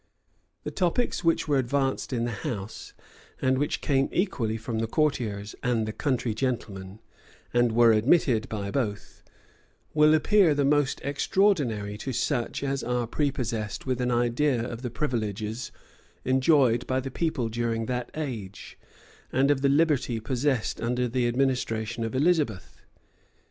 [0.63, 2.93] The topics which were advanced in the house,
[3.39, 6.97] and which came equally from the courtiers and the country gentlemen,
[7.53, 9.21] and were admitted by both,
[9.93, 14.89] will appear the most extraordinary to such as are prepossessed with an idea of the
[14.89, 15.71] privileges
[16.25, 18.79] enjoyed by the people during that age,
[19.31, 22.81] and of the liberty possessed under the administration of Elizabeth.